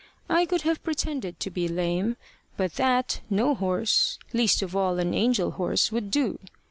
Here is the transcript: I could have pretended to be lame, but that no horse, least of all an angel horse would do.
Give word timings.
I 0.29 0.47
could 0.47 0.63
have 0.63 0.83
pretended 0.83 1.39
to 1.41 1.51
be 1.51 1.67
lame, 1.67 2.17
but 2.57 2.73
that 2.77 3.21
no 3.29 3.53
horse, 3.53 4.17
least 4.33 4.63
of 4.63 4.75
all 4.75 4.97
an 4.97 5.13
angel 5.13 5.51
horse 5.51 5.91
would 5.91 6.09
do. 6.09 6.39